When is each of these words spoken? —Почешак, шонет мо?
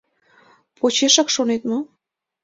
—Почешак, 0.77 1.27
шонет 1.35 1.61
мо? 1.69 1.79